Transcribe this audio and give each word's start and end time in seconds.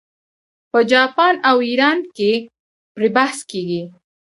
په 0.71 0.79
جاپان 0.91 1.33
او 1.49 1.57
ایران 1.69 1.99
کې 2.15 2.31
پرې 2.95 3.09
بحث 3.15 3.39
کیږي. 3.51 3.81